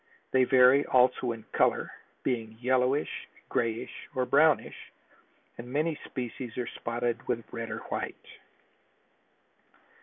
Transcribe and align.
They 0.31 0.45
vary 0.45 0.83
also 0.87 1.31
in 1.31 1.43
color, 1.51 1.91
being 2.23 2.57
yellowish, 2.59 3.27
grayish 3.49 4.09
or 4.15 4.25
brownish, 4.25 4.91
and 5.59 5.67
many 5.71 5.93
species 6.05 6.57
are 6.57 6.65
spotted 6.65 7.27
with 7.27 7.45
red 7.53 7.69
or 7.69 7.81
white. 7.89 8.39